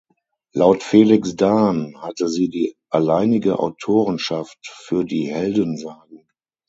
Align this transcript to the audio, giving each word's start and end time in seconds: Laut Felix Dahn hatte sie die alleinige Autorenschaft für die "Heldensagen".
Laut 0.53 0.81
Felix 0.81 1.35
Dahn 1.35 2.01
hatte 2.01 2.27
sie 2.27 2.49
die 2.49 2.75
alleinige 2.89 3.59
Autorenschaft 3.59 4.57
für 4.65 5.05
die 5.05 5.27
"Heldensagen". 5.27 6.27